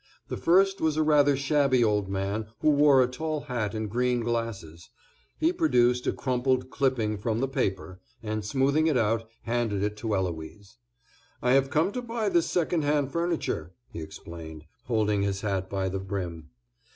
[0.29, 4.21] The first was a rather shabby old man who wore a tall hat and green
[4.21, 4.89] glasses.
[5.37, 10.15] He produced a crumpled clipping from the paper, and, smoothing it out, handed it to
[10.15, 10.77] Eloise.
[11.43, 15.87] "I have come to buy this second hand furniture," he explained, holding his hat by
[15.87, 16.49] the brim.